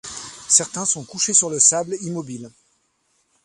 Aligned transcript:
Certains 0.47 0.85
sont 0.85 1.03
couchés 1.05 1.35
sur 1.35 1.51
le 1.51 1.59
sable, 1.59 1.95
immobiles. 2.01 2.49